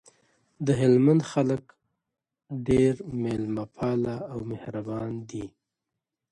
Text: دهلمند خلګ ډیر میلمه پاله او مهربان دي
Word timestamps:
دهلمند 0.67 1.21
خلګ 1.31 1.63
ډیر 2.67 2.93
میلمه 3.21 3.65
پاله 3.75 4.15
او 4.31 4.37
مهربان 4.51 5.11
دي 5.29 5.45